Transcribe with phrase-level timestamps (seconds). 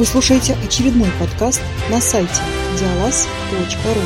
[0.00, 2.40] Вы слушаете очередной подкаст на сайте
[2.78, 4.00] диалаз.ру.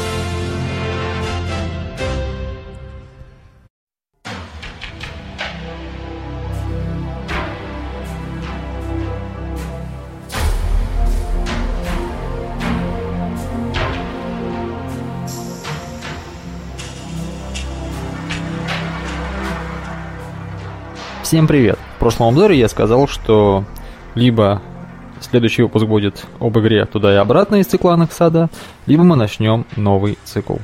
[21.23, 21.79] Всем привет!
[21.95, 23.63] В прошлом обзоре я сказал, что
[24.17, 24.61] либо
[25.25, 28.49] следующий выпуск будет об игре туда и обратно из цикла Анаксада,
[28.87, 30.57] либо мы начнем новый цикл.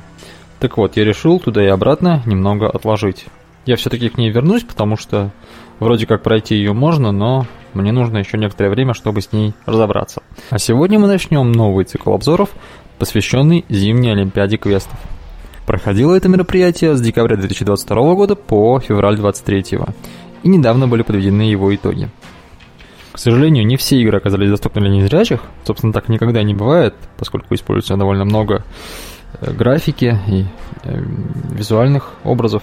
[0.59, 3.27] Так вот, я решил туда и обратно немного отложить.
[3.67, 5.31] Я все-таки к ней вернусь, потому что
[5.79, 10.23] вроде как пройти ее можно, но мне нужно еще некоторое время, чтобы с ней разобраться.
[10.51, 12.51] А сегодня мы начнем новый цикл обзоров,
[12.99, 14.99] посвященный зимней Олимпиаде квестов.
[15.67, 19.79] Проходило это мероприятие с декабря 2022 года по февраль 2023
[20.43, 22.09] и недавно были подведены его итоги.
[23.21, 27.99] Сожалению, не все игры оказались доступны для незрячих, собственно, так никогда не бывает, поскольку используется
[27.99, 28.65] довольно много
[29.43, 30.47] э, графики и
[30.85, 31.03] э,
[31.51, 32.63] визуальных образов.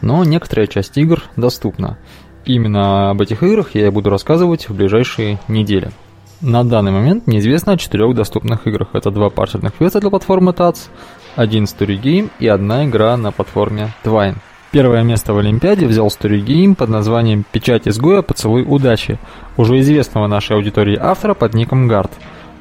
[0.00, 1.98] Но некоторая часть игр доступна.
[2.46, 5.92] Именно об этих играх я и буду рассказывать в ближайшие недели.
[6.40, 8.88] На данный момент неизвестно о четырех доступных играх.
[8.92, 10.88] Это два парсерных квеста для платформы TATS,
[11.36, 14.38] один Story Game и одна игра на платформе Twine.
[14.70, 18.20] Первое место в Олимпиаде взял Game под названием «Печать изгоя.
[18.20, 19.18] Поцелуй удачи»,
[19.56, 22.12] уже известного нашей аудитории автора под ником Гард.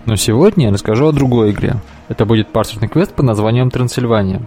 [0.05, 1.81] Но сегодня я расскажу о другой игре.
[2.07, 4.41] Это будет парсерный квест под названием «Трансильвания».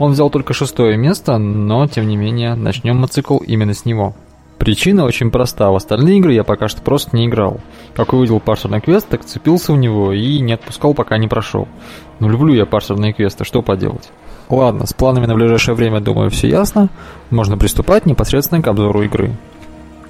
[0.00, 4.16] Он взял только шестое место, но тем не менее начнем мы цикл именно с него.
[4.58, 7.60] Причина очень проста, в остальные игры я пока что просто не играл.
[7.94, 11.68] Как увидел парсерный квест, так цепился в него и не отпускал, пока не прошел.
[12.18, 14.10] Но люблю я парсерные квесты, что поделать.
[14.48, 16.88] Ладно, с планами на ближайшее время, думаю, все ясно.
[17.30, 19.32] Можно приступать непосредственно к обзору игры.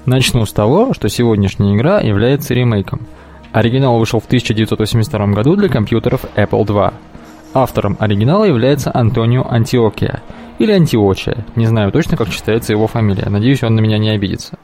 [0.05, 3.01] Начну с того, что сегодняшняя игра является ремейком.
[3.51, 6.93] Оригинал вышел в 1982 году для компьютеров Apple II.
[7.53, 10.21] Автором оригинала является Антонио Антиокия,
[10.59, 14.57] или Антиочия, не знаю точно, как читается его фамилия, надеюсь, он на меня не обидится.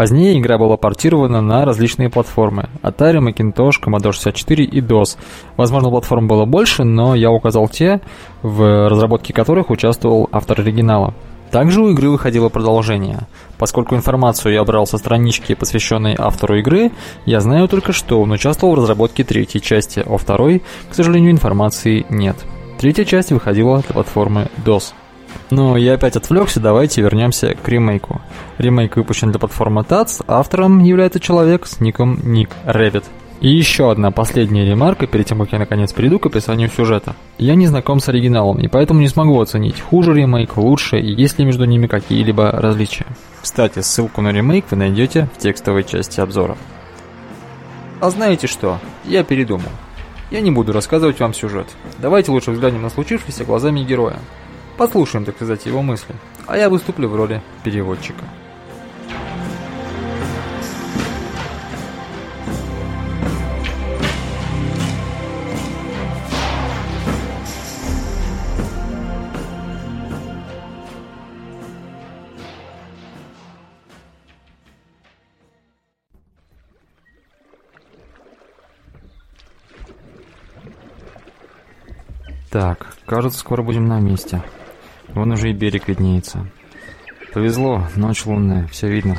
[0.00, 5.18] Позднее игра была портирована на различные платформы– Atari, Macintosh, Commodore 64 и DOS.
[5.58, 8.00] Возможно, платформ было больше, но я указал те,
[8.40, 11.12] в разработке которых участвовал автор оригинала.
[11.50, 13.26] Также у игры выходило продолжение.
[13.58, 16.92] Поскольку информацию я брал со странички, посвященной автору игры,
[17.26, 22.06] я знаю только, что он участвовал в разработке третьей части, а второй, к сожалению, информации
[22.08, 22.36] нет.
[22.78, 24.94] Третья часть выходила для платформы DOS.
[25.50, 28.20] Ну, я опять отвлекся, давайте вернемся к ремейку.
[28.58, 33.04] Ремейк выпущен для платформы TATS, автором является человек с ником Ник Рэббит.
[33.40, 37.16] И еще одна последняя ремарка перед тем, как я наконец перейду к описанию сюжета.
[37.38, 41.38] Я не знаком с оригиналом, и поэтому не смогу оценить, хуже ремейк, лучше, и есть
[41.38, 43.06] ли между ними какие-либо различия.
[43.40, 46.58] Кстати, ссылку на ремейк вы найдете в текстовой части обзора.
[48.00, 48.78] А знаете что?
[49.04, 49.70] Я передумал.
[50.30, 51.66] Я не буду рассказывать вам сюжет.
[51.98, 54.16] Давайте лучше взглянем на случившееся глазами героя.
[54.80, 56.14] Послушаем, так сказать, его мысли.
[56.46, 58.24] А я выступлю в роли переводчика.
[82.50, 84.42] Так, кажется, скоро будем на месте.
[85.14, 86.46] Вон уже и берег виднеется.
[87.32, 89.16] Повезло, ночь лунная, все видно.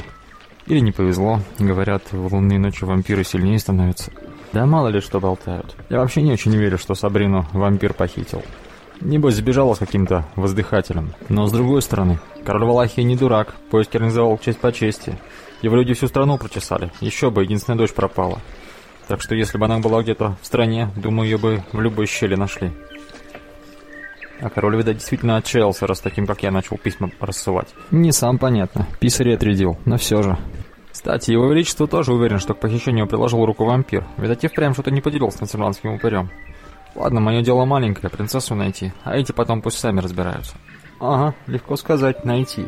[0.68, 4.12] Или не повезло, говорят, в лунные ночи вампиры сильнее становятся.
[4.54, 5.76] Да мало ли что болтают.
[5.90, 8.44] Я вообще не очень верю, что Сабрину вампир похитил.
[9.00, 11.14] Небось, сбежала с каким-то воздыхателем.
[11.30, 15.18] Но с другой стороны, король Валахии не дурак, поиски организовал честь по чести.
[15.62, 18.40] Его люди всю страну прочесали, еще бы, единственная дочь пропала.
[19.08, 22.36] Так что если бы она была где-то в стране, думаю, ее бы в любой щели
[22.36, 22.72] нашли.
[24.42, 27.68] А король, видать, действительно отчаялся, раз таким, как я, начал письма рассылать.
[27.92, 28.88] Не сам, понятно.
[29.00, 30.38] Писарь отрядил, но все же.
[30.92, 34.06] Кстати, его величество тоже уверен, что к похищению приложил руку вампир.
[34.18, 36.32] Видать, и впрямь что-то не поделил с национальским упырем.
[36.96, 40.56] Ладно, мое дело маленькое, принцессу найти, а эти потом пусть сами разбираются.
[41.00, 42.66] Ага, легко сказать, найти.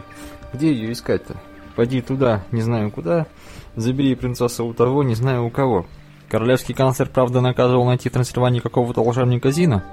[0.54, 1.36] Где ее искать-то?
[1.76, 3.26] Пойди туда, не знаю куда,
[3.76, 5.86] забери принцессу у того, не знаю у кого.
[6.30, 9.84] Королевский канцлер, правда, наказывал найти в Трансильвании какого-то волшебника Зина,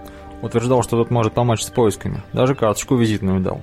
[0.42, 2.22] Утверждал, что тот может помочь с поисками.
[2.32, 3.62] Даже карточку визитную дал.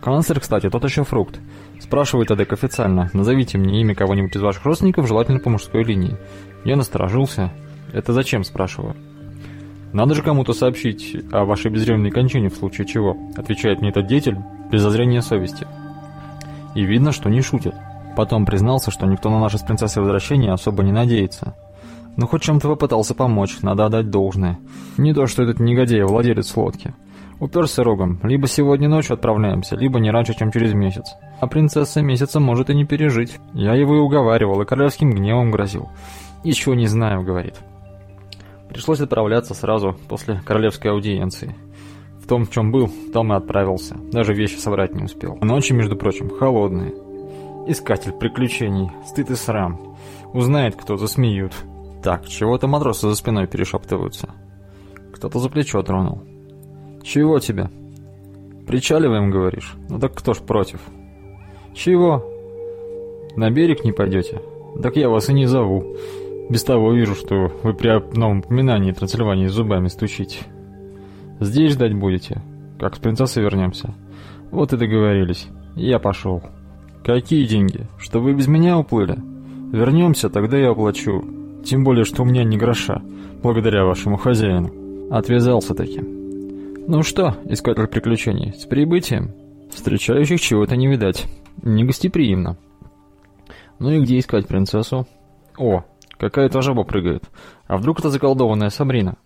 [0.00, 1.38] Канцлер, кстати, тот еще фрукт.
[1.80, 3.10] Спрашивает Адек официально.
[3.12, 6.16] Назовите мне имя кого-нибудь из ваших родственников, желательно по мужской линии.
[6.64, 7.52] Я насторожился.
[7.92, 8.94] Это зачем, спрашиваю.
[9.92, 14.36] Надо же кому-то сообщить о вашей безвременной кончине в случае чего, отвечает мне этот деятель
[14.70, 15.66] без зазрения совести.
[16.74, 17.74] И видно, что не шутит.
[18.16, 21.54] Потом признался, что никто на наше с принцессой возвращение особо не надеется.
[22.18, 24.58] Но хоть чем-то попытался помочь, надо отдать должное.
[24.96, 26.92] Не то, что этот негодяй, владелец лодки.
[27.38, 28.18] Уперся рогом.
[28.24, 31.14] Либо сегодня ночью отправляемся, либо не раньше, чем через месяц.
[31.38, 33.38] А принцесса месяца может и не пережить.
[33.54, 35.90] Я его и уговаривал, и королевским гневом грозил.
[36.42, 37.54] «Ничего не знаю»,— говорит.
[38.68, 41.54] Пришлось отправляться сразу после королевской аудиенции.
[42.20, 43.94] В том, в чем был, в том и отправился.
[44.10, 45.38] Даже вещи собрать не успел.
[45.40, 46.92] Ночи, между прочим, холодные.
[47.68, 49.96] Искатель приключений, стыд и срам.
[50.32, 51.54] Узнает кто, засмеют.
[52.02, 54.30] Так, чего-то матросы за спиной перешептываются.
[55.12, 56.22] Кто-то за плечо тронул.
[57.02, 57.70] «Чего тебе?»
[58.66, 59.74] «Причаливаем, говоришь?
[59.88, 60.80] Ну так кто ж против?»
[61.74, 62.24] «Чего?»
[63.34, 64.42] «На берег не пойдете?»
[64.82, 65.96] «Так я вас и не зову.
[66.50, 70.40] Без того вижу, что вы при одном упоминании Трансильвании зубами стучите.
[71.40, 72.42] Здесь ждать будете,
[72.78, 73.94] как с принцессой вернемся.
[74.50, 75.48] Вот и договорились.
[75.74, 76.42] Я пошел.
[77.04, 77.86] Какие деньги?
[77.98, 79.18] Что вы без меня уплыли?
[79.72, 81.24] Вернемся, тогда я оплачу.
[81.64, 83.02] Тем более, что у меня не гроша,
[83.42, 84.70] благодаря вашему хозяину.
[85.10, 86.00] Отвязался таки.
[86.00, 89.32] Ну что, искатель приключений, с прибытием?
[89.70, 91.26] Встречающих чего-то не видать.
[91.62, 92.56] Не гостеприимно.
[93.78, 95.06] Ну и где искать принцессу?
[95.58, 95.84] О,
[96.18, 97.24] Какая-то жаба прыгает.
[97.68, 99.16] А вдруг это заколдованная Сабрина?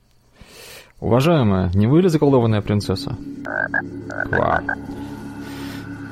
[1.01, 3.17] Уважаемая, не вы ли заколдованная принцесса?
[4.31, 4.63] Ква.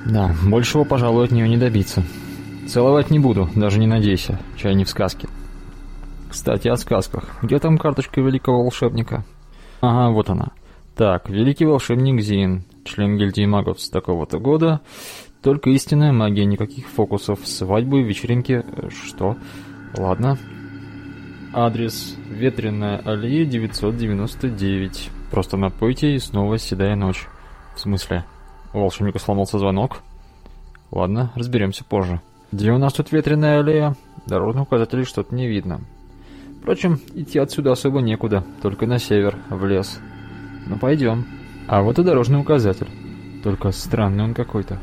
[0.06, 2.02] Да, большего, пожалуй, от нее не добиться.
[2.66, 5.28] Целовать не буду, даже не надейся, чай не в сказке.
[6.30, 7.24] Кстати, о сказках.
[7.42, 9.24] Где там карточка великого волшебника?
[9.80, 10.48] Ага, вот она.
[10.96, 14.80] Так, великий волшебник Зин, член гильдии магов с такого-то года.
[15.42, 17.40] Только истинная магия, никаких фокусов.
[17.44, 18.64] Свадьбы, вечеринки...
[18.90, 19.36] Что?
[19.96, 20.38] Ладно,
[21.52, 25.10] Адрес Ветреная аллея 999.
[25.32, 27.26] Просто напойте и снова седая ночь.
[27.74, 28.24] В смысле?
[28.72, 30.02] У волшебника сломался звонок?
[30.92, 32.20] Ладно, разберемся позже.
[32.52, 33.96] Где у нас тут Ветреная аллея?
[34.26, 35.80] Дорожных указателей что-то не видно.
[36.60, 39.98] Впрочем, идти отсюда особо некуда, только на север, в лес.
[40.66, 41.26] Ну пойдем.
[41.66, 42.88] А вот и дорожный указатель.
[43.42, 44.78] Только странный он какой-то.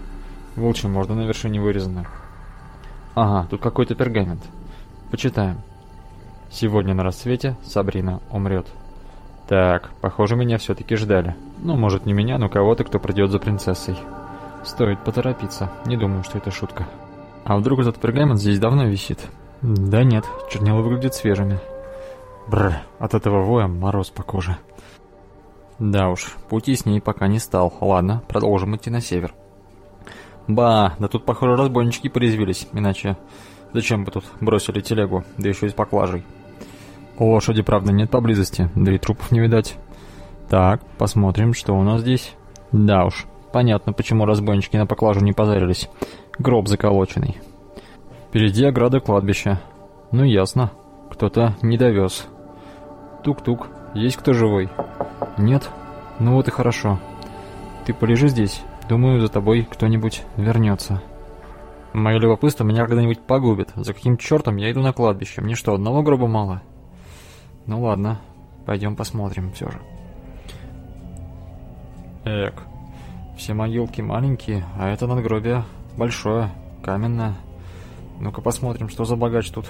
[0.56, 2.08] Волчья морда на вершине вырезана.
[3.14, 4.42] Ага, тут какой-то пергамент.
[5.12, 5.58] Почитаем.
[6.50, 8.68] Сегодня на рассвете Сабрина умрет.
[9.48, 11.36] Так, похоже, меня все-таки ждали.
[11.60, 13.96] Ну, может, не меня, но кого-то, кто придет за принцессой.
[14.66, 15.72] Стоит поторопиться.
[15.86, 16.88] Не думаю, что это шутка.
[17.46, 19.20] А вдруг этот пергамент здесь давно висит?
[19.62, 21.60] Да нет, чернила выглядят свежими.
[22.48, 24.58] Бррр, от этого воя мороз по коже.
[25.80, 27.74] Да уж, пути с ней пока не стал.
[27.82, 29.34] Ладно, продолжим идти на север.
[30.48, 33.18] Ба, да тут, похоже, разбойнички порезвились, иначе
[33.74, 36.24] зачем бы тут бросили телегу, да еще и с поклажей.
[37.20, 39.76] Лошади, правда, нет поблизости, да и трупов не видать.
[40.50, 42.34] Так, посмотрим, что у нас здесь.
[42.72, 45.90] Да уж, понятно, почему разбойнички на поклажу не позарились.
[46.40, 47.38] Гроб заколоченный.
[48.30, 49.60] Впереди ограда кладбища.
[50.12, 50.72] Ну ясно,
[51.10, 52.28] кто-то не довез.
[53.24, 54.70] Тук-тук, есть кто живой?
[55.38, 55.70] Нет?
[56.20, 57.00] Ну вот и хорошо.
[57.86, 61.02] Ты полежи здесь, думаю, за тобой кто-нибудь вернется.
[61.94, 63.70] Мое любопытство меня когда-нибудь погубит.
[63.76, 65.42] За каким чертом я иду на кладбище?
[65.42, 66.62] Мне что, одного гроба мало?
[67.66, 68.20] Ну ладно,
[68.66, 69.80] пойдем посмотрим все же.
[72.26, 72.56] Эк,
[73.38, 75.64] все могилки маленькие, а это надгробие
[75.96, 76.52] большое,
[76.84, 77.36] каменное.
[78.20, 79.66] Ну-ка посмотрим, что за богач тут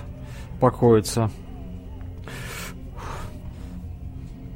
[0.59, 1.29] покоится.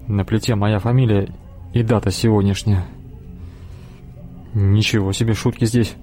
[0.08, 1.34] На плите моя фамилия
[1.74, 2.86] и дата сегодняшняя.
[4.54, 5.96] Ничего себе шутки здесь.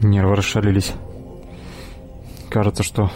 [0.00, 0.92] Нервы расшалились.
[2.50, 3.10] Кажется, что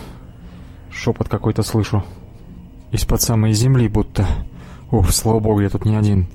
[0.97, 2.02] Шепот какой-то слышу.
[2.90, 4.26] Из-под самой земли будто.
[4.90, 6.26] Ух, слава богу, я тут не один.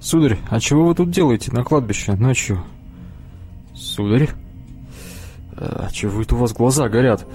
[0.00, 2.62] Сударь, а чего вы тут делаете на кладбище ночью?
[3.74, 4.30] Сударь?
[5.56, 7.26] А чего это у вас глаза горят?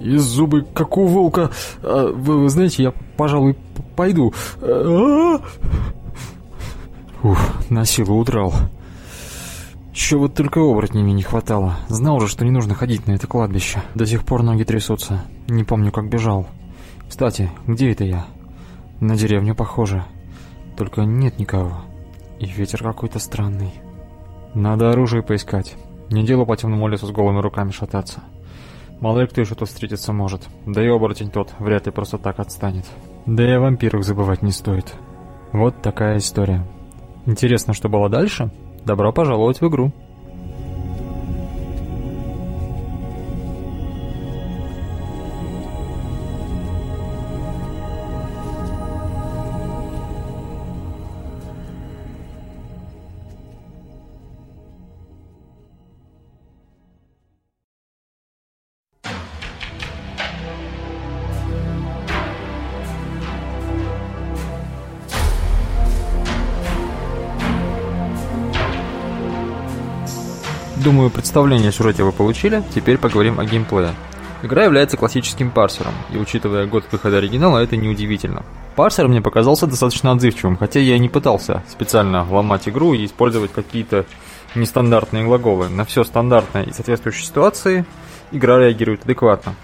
[0.00, 1.50] И зубы, как у волка.
[1.82, 3.56] А, вы, вы знаете, я, пожалуй,
[3.94, 4.32] пойду.
[4.60, 5.40] -а!
[7.22, 7.38] Ух,
[7.70, 8.52] на силу удрал.
[9.92, 11.76] Еще вот только оборотнями не хватало.
[11.88, 13.82] Знал же, что не нужно ходить на это кладбище.
[13.94, 15.22] До сих пор ноги трясутся.
[15.48, 16.46] Не помню, как бежал.
[17.08, 18.26] Кстати, где это я?
[19.00, 20.04] На деревню похоже.
[20.76, 21.82] Только нет никого.
[22.40, 23.72] И ветер какой-то странный.
[24.54, 25.76] Надо оружие поискать.
[26.12, 28.20] Не дело по темному лесу с голыми руками шататься.
[29.00, 30.42] Мало ли кто еще тут встретиться может.
[30.66, 32.84] Да и оборотень тот вряд ли просто так отстанет.
[33.24, 34.94] Да и о вампирах забывать не стоит.
[35.52, 36.66] Вот такая история.
[37.24, 38.50] Интересно, что было дальше?
[38.84, 39.90] Добро пожаловать в игру.
[70.82, 73.94] Думаю, представление о сюжете вы получили, теперь поговорим о геймплее.
[74.42, 78.42] Игра является классическим парсером, и учитывая год выхода оригинала, это неудивительно.
[78.74, 83.52] Парсер мне показался достаточно отзывчивым, хотя я и не пытался специально ломать игру и использовать
[83.52, 84.06] какие-то
[84.56, 85.68] нестандартные глаголы.
[85.68, 87.84] На все стандартное и соответствующие ситуации
[88.32, 89.54] игра реагирует адекватно.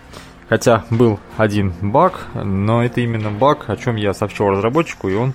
[0.48, 5.34] Хотя был один баг, но это именно баг, о чем я сообщил разработчику, и он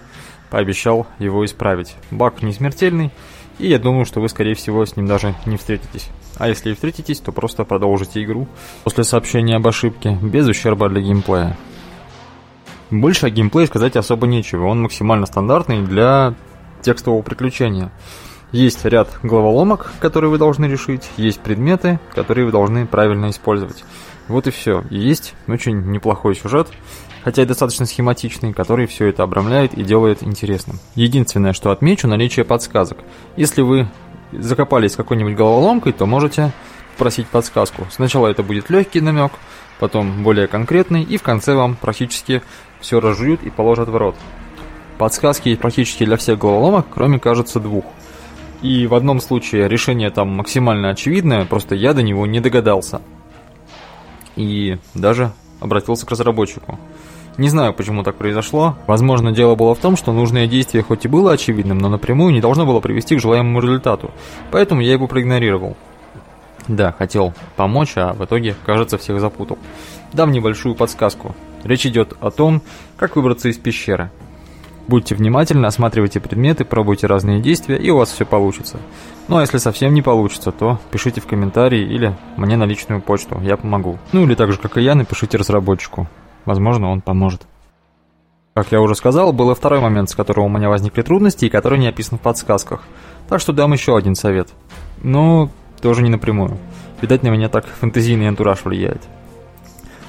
[0.53, 1.95] пообещал его исправить.
[2.11, 3.09] Баг не смертельный,
[3.57, 6.09] и я думаю, что вы, скорее всего, с ним даже не встретитесь.
[6.37, 8.47] А если и встретитесь, то просто продолжите игру
[8.83, 11.57] после сообщения об ошибке, без ущерба для геймплея.
[12.91, 16.35] Больше о геймплее сказать особо нечего, он максимально стандартный для
[16.83, 17.91] текстового приключения.
[18.51, 23.83] Есть ряд головоломок, которые вы должны решить, есть предметы, которые вы должны правильно использовать.
[24.27, 24.83] Вот и все.
[24.91, 26.67] И есть очень неплохой сюжет,
[27.23, 30.79] хотя и достаточно схематичный, который все это обрамляет и делает интересным.
[30.95, 32.97] Единственное, что отмечу, наличие подсказок.
[33.35, 33.87] Если вы
[34.31, 36.51] закопались какой-нибудь головоломкой, то можете
[36.97, 37.87] просить подсказку.
[37.91, 39.31] Сначала это будет легкий намек,
[39.79, 42.41] потом более конкретный, и в конце вам практически
[42.79, 44.15] все разжуют и положат в рот.
[44.97, 47.85] Подсказки практически для всех головоломок, кроме, кажется, двух–
[48.63, 53.01] и в одном случае решение там максимально очевидное, просто я до него не догадался.
[54.37, 56.79] И даже обратился к разработчику.
[57.37, 58.77] Не знаю, почему так произошло.
[58.85, 62.41] Возможно, дело было в том, что нужное действие хоть и было очевидным, но напрямую не
[62.41, 64.11] должно было привести к желаемому результату.
[64.51, 65.75] Поэтому я его проигнорировал.
[66.67, 69.57] Да, хотел помочь, а в итоге, кажется, всех запутал.
[70.13, 71.35] Дам небольшую подсказку.
[71.63, 72.61] Речь идет о том,
[72.97, 74.11] как выбраться из пещеры.
[74.87, 78.77] Будьте внимательны, осматривайте предметы, пробуйте разные действия, и у вас все получится.
[79.27, 83.39] Ну а если совсем не получится, то пишите в комментарии или мне на личную почту,
[83.41, 83.97] я помогу.
[84.11, 86.07] Ну или так же, как и я, напишите разработчику.
[86.45, 87.47] Возможно, он поможет.
[88.53, 91.49] Как я уже сказал, был и второй момент, с которого у меня возникли трудности и
[91.49, 92.83] который не описан в подсказках.
[93.27, 94.49] Так что дам еще один совет.
[95.01, 95.49] Но
[95.81, 96.57] тоже не напрямую.
[97.01, 99.01] Видать, на меня так фэнтезийный антураж влияет.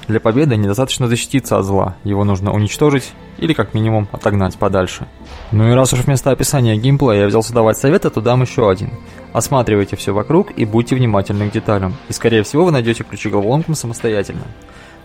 [0.07, 5.07] Для победы недостаточно защититься от зла, его нужно уничтожить или как минимум отогнать подальше.
[5.51, 8.91] Ну и раз уж вместо описания геймплея я взялся давать советы, то дам еще один.
[9.33, 13.73] Осматривайте все вокруг и будьте внимательны к деталям, и скорее всего вы найдете ключи головоломкам
[13.73, 14.43] самостоятельно.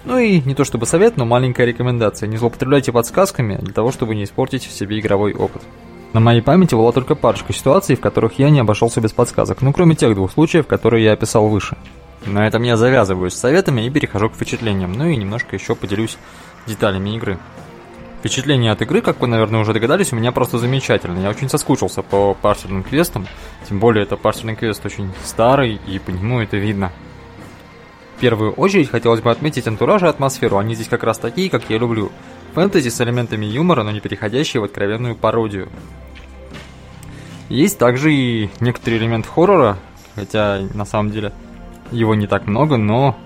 [0.04, 2.26] Ну и не то чтобы совет, но маленькая рекомендация.
[2.26, 5.62] Не злоупотребляйте подсказками для того, чтобы не испортить себе игровой опыт.
[6.12, 9.73] На моей памяти была только парочка ситуаций, в которых я не обошелся без подсказок, ну
[9.73, 11.76] кроме тех двух случаев, которые я описал выше.
[12.26, 16.19] На этом я завязываю с советами и перехожу к впечатлениям, ну и немножко еще поделюсь
[16.66, 17.38] деталями игры.
[18.19, 21.23] Впечатление от игры, как вы, наверное, уже догадались, у меня просто замечательное.
[21.23, 23.26] Я очень соскучился по парсерным квестам,
[23.69, 26.92] тем более это парсерный квест очень старый, и по нему это видно.
[28.20, 31.78] Первую очередь хотелось бы отметить антураж и атмосферу, они здесь как раз такие, как я
[31.78, 32.12] люблю.
[32.52, 35.70] Фэнтези с элементами юмора, но не переходящие в откровенную пародию.
[37.48, 39.78] Есть также и некоторый элемент хоррора,
[40.16, 41.32] хотя на самом деле
[41.90, 43.16] его не так много, но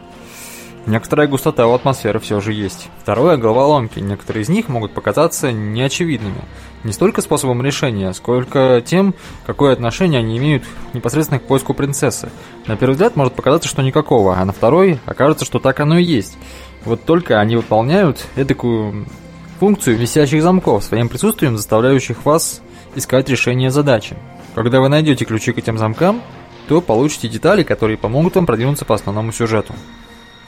[0.87, 2.89] некоторая густота у атмосферы все же есть.
[3.03, 3.99] Второе– головоломки.
[3.99, 6.43] Некоторые из них могут показаться неочевидными.
[6.85, 9.15] Не столько способом решения, сколько тем,
[9.47, 12.31] какое отношение они имеют непосредственно к поиску принцессы.
[12.67, 16.05] На первый взгляд может показаться, что никакого, а на второй окажется, что так оно и
[16.05, 16.37] есть.
[16.85, 19.07] Вот только они выполняют эдакую
[19.61, 22.61] функцию висящих замков, своим присутствием заставляющих вас
[22.95, 24.15] искать решение задачи.
[24.55, 26.21] Когда вы найдете ключи к этим замкам,
[26.69, 29.75] то получите детали, которые помогут вам продвинуться по основному сюжету.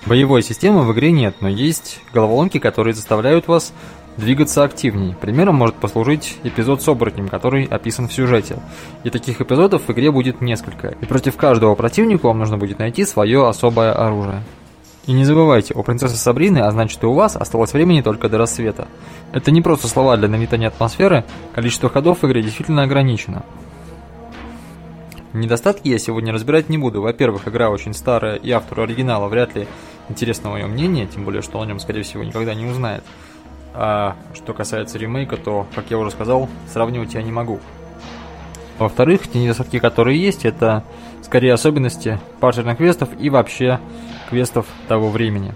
[0.05, 3.73] Боевой системы в игре нет, но есть головоломки, которые заставляют вас
[4.17, 5.17] двигаться активнее.
[5.21, 8.59] Примером может послужить эпизод с оборотнем, который описан в сюжете.
[9.05, 10.89] И таких эпизодов в игре будет несколько.
[11.01, 14.43] И против каждого противника вам нужно будет найти свое особое оружие.
[15.07, 18.39] И не забывайте, у принцессы Сабрины, а значит и у вас, осталось времени только до
[18.39, 18.89] рассвета.
[19.33, 23.45] Это не просто слова для навитания атмосферы, количество ходов в игре действительно ограничено.
[25.33, 27.03] Недостатки я сегодня разбирать не буду.
[27.03, 29.69] Во-первых, игра очень старая, и автору оригинала вряд ли
[30.09, 33.05] интересно мое мнение, тем более, что он о нем, скорее всего, никогда не узнает.
[33.79, 37.61] А что касается ремейка, то, как я уже сказал, сравнивать я не могу.
[38.79, 40.83] Во-вторых, те недостатки, которые есть, это
[41.23, 43.79] скорее особенности парсерных квестов и вообще
[44.31, 45.55] квестов того времени.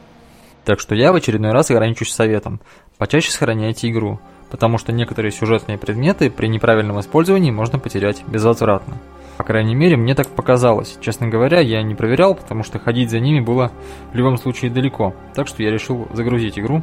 [0.64, 2.60] Так что я в очередной раз ограничусь советом.
[2.98, 8.98] Почаще сохраняйте игру, потому что некоторые сюжетные предметы при неправильном использовании можно потерять безвозвратно.
[9.38, 10.98] По крайней мере, мне так показалось.
[11.00, 13.72] Честно говоря, я не проверял, потому что ходить за ними было
[14.12, 15.14] в любом случае далеко.
[15.34, 16.82] Так что я решил загрузить игру.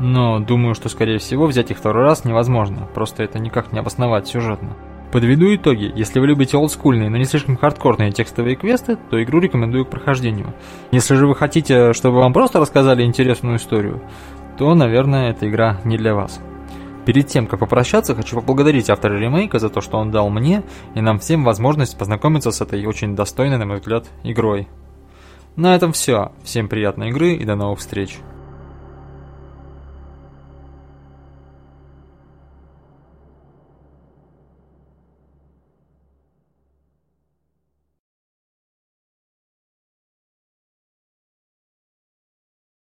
[0.00, 2.88] Но думаю, что скорее всего взять их второй раз невозможно.
[2.94, 4.76] Просто это никак не обосновать сюжетно.
[5.10, 5.90] Подведу итоги.
[5.94, 10.52] Если вы любите олдскульные, но не слишком хардкорные текстовые квесты, то игру рекомендую к прохождению.
[10.92, 14.02] Если же вы хотите, чтобы вам просто рассказали интересную историю,
[14.58, 16.40] то, наверное, эта игра не для вас.
[17.06, 20.62] Перед тем, как попрощаться, хочу поблагодарить автора ремейка за то, что он дал мне
[20.94, 24.68] и нам всем возможность познакомиться с этой очень достойной, на мой взгляд, игрой.
[25.56, 26.32] На этом все.
[26.44, 28.18] Всем приятной игры и до новых встреч.